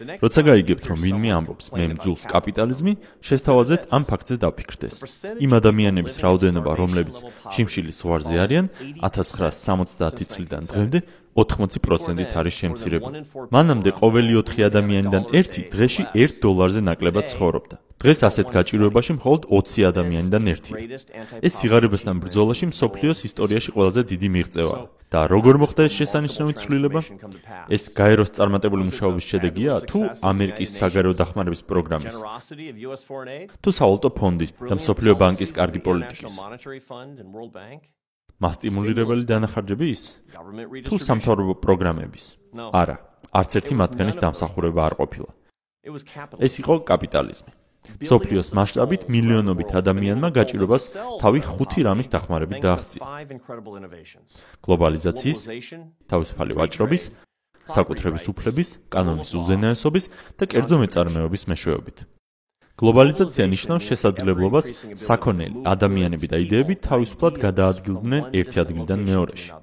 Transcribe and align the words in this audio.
როცა 0.00 0.40
გაიგებთ, 0.46 0.84
რომ 0.88 0.98
ვინმე 1.04 1.30
ამბობს, 1.36 1.66
მე 1.76 1.84
მძულს 1.92 2.24
კაპიტალიზმი, 2.32 2.92
შესთავაზეთ 3.28 3.82
ამ 3.92 4.02
ფაქტზე 4.08 4.36
დაფიქრდეს. 4.40 4.96
იმ 5.44 5.52
ადამიანების 5.60 6.14
რაოდენობა, 6.24 6.72
რომლებიც 6.80 7.16
შიმშილის 7.52 7.96
ზღვარზე 8.00 8.36
არიან, 8.40 8.66
1970 9.04 10.32
წლიდან 10.32 10.62
დღემდე 10.72 10.98
80%-ით 11.36 12.32
არის 12.40 12.54
შემცირებული. 12.60 13.16
მანამდე 13.52 13.90
ყოველი 14.00 14.32
4 14.40 14.64
ადამიანიდან 14.72 15.22
1 15.32 15.68
დღეში 15.72 16.02
1 16.16 16.40
დოლარზე 16.40 16.80
ნაკლებად 16.88 17.24
ცხოვრობდა. 17.32 17.76
დღეს 18.02 18.20
ასეთ 18.26 18.46
გაჭირვებაში 18.56 19.12
მხოლოდ 19.18 19.42
20 19.46 19.86
ადამიანიდან 19.90 20.42
1-ია. 20.52 20.74
ეს 21.46 21.52
სიგარებასთან 21.62 22.16
ბრძოლაში 22.24 22.66
მსოფლიოს 22.74 23.18
ისტორიაში 23.30 23.70
ყველაზე 23.76 24.00
დიდი 24.10 24.28
მიღწევაა. 24.34 24.84
და 25.12 25.20
როგორ 25.28 25.54
მოხდა 25.62 25.82
ეს 25.86 25.92
შესანიშნავი 26.00 26.52
ცვლილება? 26.56 27.00
ეს 27.76 27.82
გაეროს 27.92 28.30
წარმატებული 28.36 28.82
მუშაობის 28.88 29.24
შედეგია 29.30 29.72
თუ 29.90 29.98
ამერიკის 30.30 30.70
საგარეო 30.80 31.14
დახმარების 31.20 31.62
პროგრამის? 31.68 32.16
თუ 33.62 33.70
სავალუტო 33.78 34.10
ფონდის 34.18 34.50
და 34.56 34.74
მსოფლიო 34.80 35.14
ბანკის 35.22 35.50
კარგი 35.52 35.80
პოლიტიკის? 35.86 36.32
მასტიმულირებელი 38.42 39.24
დანახარჯების? 39.30 40.02
თუ 40.90 40.96
სამთავრობო 41.06 41.54
პროგრამების? 41.64 42.24
არა, 42.72 42.96
არც 43.38 43.50
ერთი 43.60 43.74
მათგანის 43.78 44.16
დამსახურება 44.24 44.80
არ 44.88 44.94
ყოფილა. 44.98 45.30
ეს 46.40 46.54
იყო 46.62 46.74
კაპიტალიზმი. 46.88 47.61
მსოფლიოს 48.02 48.48
მასშტაბით 48.58 49.02
მილიონობით 49.10 49.70
ადამიანმა 49.80 50.28
გაჭირვებას 50.38 50.84
თავი 51.22 51.40
ხუთი 51.46 51.80
რამის 51.86 52.08
დახმარებით 52.14 52.58
დააღწია. 52.62 53.02
გლობალიზაციის, 54.66 55.38
თავისუფალი 56.10 56.52
ვაჭრობის, 56.58 57.02
საკუთრების 57.76 58.24
უფლების, 58.32 58.68
კანონის 58.90 59.30
უზენაესობის 59.38 60.04
და 60.38 60.44
კერძო 60.50 60.76
მეწარმეობის 60.82 61.42
მეშვეობით. 61.50 61.96
გლობალიზაცია 62.82 63.44
ნიშნავს 63.52 63.84
შესაძლებლობას 63.90 64.66
საქონელი 65.06 65.62
ადამიანები 65.74 66.26
და 66.32 66.38
იდეები 66.42 66.74
თავისუფლად 66.88 67.34
გადაადგილდნენ 67.46 68.22
ერთი 68.32 68.56
ადგილიდან 68.64 69.00
მეორეში. 69.06 69.61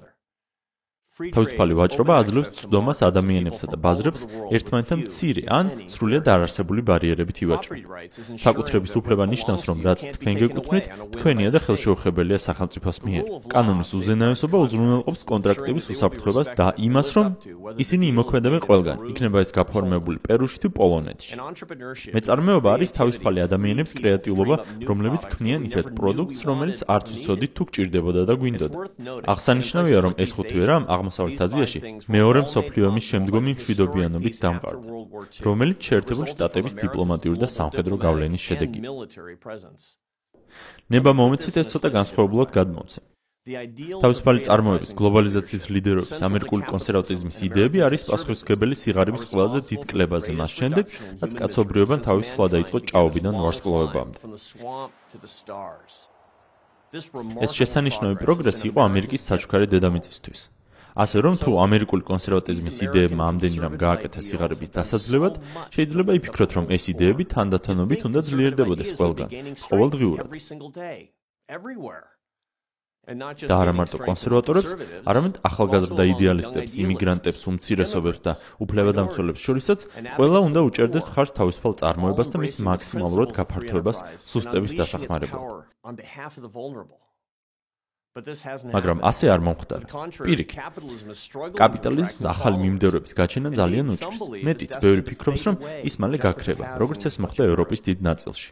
თავისუფალი 1.20 1.74
ვაჭრობა 1.76 2.14
აძლევს 2.16 2.48
წვდომას 2.56 2.98
ადამიანებსა 3.04 3.66
და 3.68 3.76
ბაზრებს 3.84 4.22
ერთმანეთთან 4.56 4.98
მცირე 5.04 5.42
ან 5.52 5.66
სრულიად 5.92 6.26
არარსებული 6.32 6.80
ბარიერებით 6.88 7.36
ივაჭროთ. 7.44 7.80
საკუთრების 8.40 8.92
უფლება 8.96 9.24
ნიშნავს, 9.28 9.62
რომ 9.68 9.78
რაც 9.84 10.00
თქვენ 10.16 10.34
გეკუთვნით, 10.40 10.84
თქვენია 11.20 11.50
და 11.52 11.58
ხელშეუხებელია 11.60 12.38
სახელმწიფოს 12.40 12.98
მიერ. 13.04 13.24
კანონის 13.52 13.90
უზენაესობა 14.00 14.56
უზრუნველყოფს 14.64 15.22
კონტრაქტების 15.28 15.84
უსაფრთხოებას 15.92 16.48
და 16.56 16.66
იმას, 16.88 17.08
რომ 17.16 17.26
ისინი 17.84 18.04
იმოქმედებენ 18.12 18.60
ყველგან, 18.64 18.96
იქნება 19.12 19.38
ეს 19.44 19.50
გაფორმებული 19.52 20.18
პერუში 20.24 20.58
თუ 20.64 20.68
პოლონეთში. 20.80 21.32
მეწარმეობა 22.16 22.68
არის 22.80 22.90
თავისუფალი 22.96 23.38
ადამიანების 23.44 23.92
კრეატიულობა, 24.00 24.56
რომლებიც 24.88 25.22
ქმნიან 25.32 25.60
ისეთ 25.68 25.86
პროდუქტს, 25.98 26.40
რომელიც 26.48 26.80
არც 26.88 27.06
უცოდით 27.12 27.52
თუ 27.56 27.62
გჭირდებოდა 27.68 28.22
და 28.24 28.34
გვინდოდა. 28.40 28.76
აღსანიშნავია, 29.32 29.98
რომ 30.00 30.14
ეს 30.16 30.30
ხუთი 30.32 30.58
რამ 30.70 30.84
აღმო 30.88 31.09
აღმოსავლეთ 31.10 31.40
აზიაში 31.46 31.78
მეორე 32.14 32.40
მსოფლიო 32.46 32.84
ომის 32.90 33.04
შემდგომი 33.10 33.50
მშვიდობიანობით 33.58 34.34
დამყარდა, 34.44 34.88
რომელიც 35.46 35.78
შეერთებულ 35.90 36.26
შტატების 36.32 36.74
დიპლომატიური 36.84 37.38
და 37.42 37.48
სამხედრო 37.58 37.94
გავლენის 38.06 38.42
შედეგია. 38.46 38.82
ნება 40.90 41.10
მომეცით 41.14 41.54
ეს 41.62 41.66
ცოტა 41.74 41.88
განსხვავებულად 41.98 42.48
გადმოცემ. 42.54 43.04
თავისუფალი 43.50 44.40
წარმოების 44.46 44.90
გლობალიზაციის 45.00 45.64
ლიდერობის 45.74 46.20
ამერიკული 46.28 46.62
კონსერვატიზმის 46.70 47.38
იდეები 47.48 47.78
არის 47.88 48.02
პასუხისმგებელი 48.10 48.74
სიღარიბის 48.82 49.24
ყველაზე 49.30 49.58
დიდ 49.70 49.82
კლებაზე 49.90 50.30
მას 50.40 50.50
შემდეგ, 50.60 50.84
რაც 51.24 51.32
კაცობრიობამ 51.40 52.00
თავისუფლა 52.08 52.46
დაიწყო 52.54 52.78
ჭაობიდან 52.92 53.34
ვარსკვლავებამდე. 53.40 54.18
ეს 56.90 57.50
შესანიშნავი 57.54 58.16
პროგრესი 58.18 58.64
იყო 58.70 58.80
ამერიკის 58.82 59.22
საჩუქარი 59.30 59.66
დედამიწისთვის. 59.74 60.40
ასე 60.94 61.16
რომ 61.24 61.34
თუ 61.42 61.50
ამერიკული 61.66 62.02
კონსერვატიზმის 62.10 62.76
იდეებმა 62.86 63.24
ამდენი 63.30 63.58
რამ 63.64 63.74
გააკეთა 63.84 64.20
სიღარიბის 64.26 64.70
დასაძლევად, 64.74 65.34
შეიძლება 65.74 66.12
იფიქროთ, 66.18 66.50
რომ 66.58 66.64
ეს 66.74 66.84
იდეები 66.92 67.24
თანდათანობით 67.34 68.00
უნდა 68.10 68.20
ძლიერდებოდეს 68.30 68.90
ყველგან, 68.98 69.28
ყოველდღიურად. 69.70 70.26
და 73.10 73.56
არა 73.56 73.72
მარტო 73.74 73.98
კონსერვატორებს, 74.06 74.74
არამედ 75.10 75.34
ახალგაზრდა 75.48 76.04
იდეალისტებს, 76.14 76.76
იმიგრანტებს, 76.84 77.42
უმცირესობებს 77.50 78.20
და 78.26 78.32
უფლებადამცველებს 78.62 79.40
შორისაც, 79.46 79.80
ყველა 80.14 80.38
უნდა 80.46 80.60
უჭერდეს 80.68 81.10
ხარს 81.10 81.34
თავისუფალ 81.40 81.74
წარმოებას 81.82 82.30
და 82.30 82.36
მის 82.44 82.54
მაქსიმალურად 82.70 83.34
გაფართოებას 83.34 83.98
სუსტების 84.30 84.72
დასახმარებლად. 84.78 85.42
მაგრამ 88.10 88.98
ასე 89.06 89.30
არ 89.30 89.40
მომხდარა. 89.46 89.86
პირიქით, 90.18 90.58
კაპიტალიზმს 91.54 92.24
ახალი 92.26 92.58
მიმდევრების 92.58 93.12
გაჩენა 93.14 93.54
ძალიან 93.54 93.86
უჭირს. 93.94 94.20
მეტიც, 94.50 94.72
ბევრი 94.82 95.02
ფიქრობს, 95.06 95.42
რომ 95.46 95.56
ის 95.86 95.94
მალე 96.02 96.18
გაქრება, 96.18 96.64
როგორც 96.82 97.06
ეს 97.06 97.22
მოხდა 97.22 97.42
ევროპის 97.54 97.80
დიდ 97.86 97.98
ნაწილში. 98.02 98.50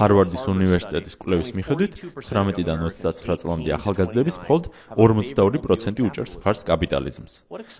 ჰარვარდის 0.00 0.44
უნივერსიტეტის 0.48 1.14
კვლევის 1.20 1.50
მიხედვით, 1.58 1.92
18-დან 2.24 2.78
29 2.88 3.36
წლამდე 3.36 3.70
ახალგაზრდების 3.76 4.36
მხოლოდ 4.40 4.64
42% 4.96 6.00
უჭერს 6.08 6.32
მხარს 6.40 6.62
კაპიტალიზმს. 6.64 7.32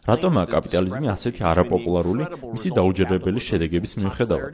რატომაა 0.05 0.47
კაპიტალიზმი 0.53 1.07
ასეთი 1.17 1.43
არაპოპულარული 1.49 2.25
მისი 2.53 2.69
დაუჯერებელი 2.77 3.41
შედეგების 3.41 3.93
მიუხედავად? 4.05 4.53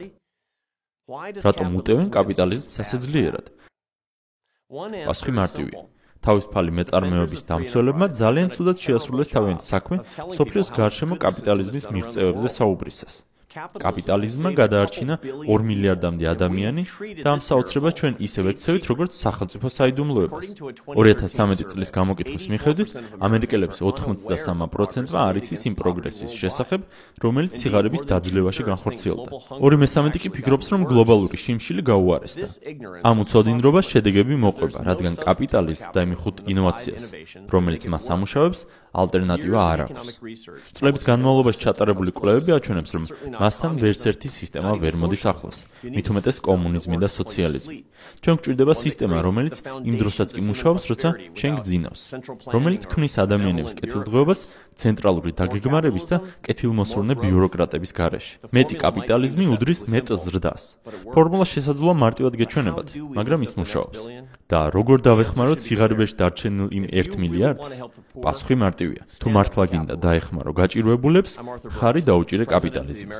რატომ 1.43 1.67
უტევენ 1.75 2.07
კაპიტალიზმს 2.07 2.75
ასე 2.79 2.95
ძლიერად? 3.03 3.45
პასუხი 4.71 5.33
მარტივია. 5.41 5.83
თავისუფალი 6.25 6.71
მეწარმეობის 6.79 7.45
დამცველებმა 7.49 8.07
ძალიან 8.21 8.49
ცუდად 8.55 8.77
შეასრულეს 8.85 9.33
თავიანთი 9.35 9.65
საქმე 9.73 9.97
სოფლიოს 10.39 10.73
გარშემო 10.79 11.19
კაპიტალიზმის 11.25 11.85
მიღწევებზე 11.93 12.49
საუბრისას. 12.57 13.15
კაპიტალიზმმა 13.53 14.49
გადაარჩინა 14.57 15.15
2 15.45 15.65
მილიარდამდე 15.69 16.25
ადამიანი 16.33 16.83
და 17.21 17.29
ამ 17.33 17.39
საოცრებას 17.47 17.93
ჩვენ 17.99 18.13
ისევ 18.27 18.45
ექცევით 18.53 18.83
როგორც 18.91 19.11
სახელმწიფო 19.13 19.67
საიდუმლოებას. 19.77 20.45
2013 20.97 21.69
წლის 21.71 21.89
გამოკითხვის 21.97 22.45
მიხედვით, 22.53 22.89
ამერიკელების 23.27 23.79
83%-მა 23.85 25.19
არ 25.29 25.35
იცის 25.41 25.61
იმ 25.69 25.75
პროგრესის 25.81 26.31
შესახებ, 26.41 26.81
რომელიც 27.23 27.53
სიგარების 27.61 28.01
დაძლევაში 28.09 28.63
განხორციელდა. 28.71 29.29
2/13 29.61 30.17
კი 30.23 30.29
ფიქრობს, 30.33 30.67
რომ 30.73 30.81
გლობალური 30.89 31.37
შიმშილი 31.37 31.81
გაუარესდა. 31.85 32.47
ამ 33.05 33.15
უცოდინრობას 33.23 33.85
შედეგები 33.93 34.35
მოყვება, 34.45 34.79
რადგან 34.89 35.13
კაპიტალიზმს 35.27 35.91
და 35.93 35.99
იმხუთ 36.07 36.37
ინოვაციას, 36.49 37.03
რომელიც 37.53 37.83
მას 37.93 38.05
ამუშავებს, 38.13 38.61
ალტერნატივა 38.93 39.61
არ 39.73 39.79
აქვს. 39.85 40.07
წლების 40.77 41.03
განმავლობაში 41.09 41.59
ჩატარებული 41.65 42.11
კვლევები 42.13 42.51
აჩვენებს, 42.57 42.91
რომ 42.93 43.03
მასთან 43.43 43.75
ვერც 43.83 44.03
ერთი 44.07 44.29
სისტემა 44.31 44.71
ვერ 44.79 44.95
მოდის 45.01 45.23
ახლოს. 45.27 45.57
მით 45.83 46.07
უმეტეს 46.11 46.37
კომუნიზმი 46.47 46.97
და 47.03 47.07
სოციალიზმი. 47.11 47.77
ჩვენ 48.23 48.35
გვჭირდება 48.39 48.73
სისტემა, 48.83 49.17
რომელიც 49.27 49.55
იმ 49.89 49.95
დროსაც 49.99 50.29
კი 50.35 50.41
მუშაობს, 50.47 50.83
როცა 50.91 51.09
შენ 51.39 51.53
გძინავს, 51.59 52.01
რომელიც 52.55 52.83
ქმნის 52.87 53.13
ადამიანების 53.19 53.73
კეთილდღეობას 53.79 54.39
ცენტრალური 54.79 55.31
დაგეგმარების 55.39 56.05
და 56.07 56.17
კეთილმოსურნე 56.45 57.13
ბიუროკრატების 57.19 57.91
გარეშე. 57.99 58.33
მეტი 58.55 58.75
კაპიტალიზმი 58.79 59.45
უდრის 59.53 59.81
მეტ 59.91 60.07
ზრდას. 60.23 60.63
ფორმულა 61.11 61.45
შესაძლოა 61.53 61.93
მარტივად 61.99 62.33
გეჩვენებათ, 62.39 62.87
მაგრამ 63.17 63.39
ის 63.43 63.53
მუშაობს. 63.59 63.99
და 64.51 64.59
როგორ 64.75 64.97
დავეხმაროთ 65.07 65.59
სიღარიბეში 65.65 66.15
დარჩენილ 66.19 66.67
იმ 66.77 66.85
1 66.91 67.15
მილიარდს? 67.21 67.69
პასუხი 68.23 68.55
მარტივია. 68.63 69.03
თუ 69.21 69.27
მართლა 69.35 69.65
გინდა 69.71 69.95
დაეხმარო 70.03 70.51
გაჭირვებულებს, 70.59 71.31
ხარი 71.77 72.01
დაუჭირე 72.09 72.45
კაპიტალიზმს. 72.53 73.19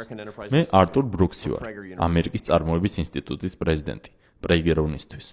მე 0.54 0.62
არტურ 0.80 1.06
ბრუქსი 1.14 1.48
ვარ, 1.54 1.62
ამერიკის 2.08 2.44
წარმოების 2.48 2.94
ინსტიტუტის 3.04 3.54
პრეზიდენტი, 3.62 4.12
პრეიგერონისთვის. 4.44 5.26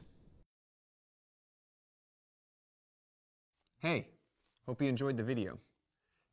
Hey, 3.81 4.01
hope 4.67 4.83
you 4.83 4.89
enjoyed 4.93 5.17
the 5.17 5.25
video. 5.25 5.59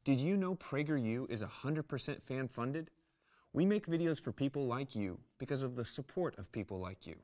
Did 0.04 0.20
you 0.20 0.36
know 0.36 0.54
PragerU 0.56 1.28
is 1.30 1.42
100% 1.42 2.22
fan 2.22 2.48
funded? 2.48 2.92
We 3.54 3.66
make 3.66 3.88
videos 3.88 4.20
for 4.22 4.32
people 4.32 4.68
like 4.68 4.96
you 4.96 5.20
because 5.40 5.64
of 5.64 5.76
the 5.76 5.86
support 5.86 6.38
of 6.38 6.52
people 6.52 6.78
like 6.80 7.08
you. 7.08 7.16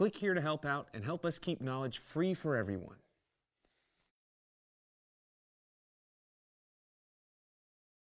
Click 0.00 0.16
here 0.16 0.32
to 0.32 0.40
help 0.40 0.64
out 0.64 0.88
and 0.94 1.04
help 1.04 1.26
us 1.26 1.38
keep 1.38 1.60
knowledge 1.60 1.98
free 1.98 2.32
for 2.32 2.56
everyone. 2.56 2.96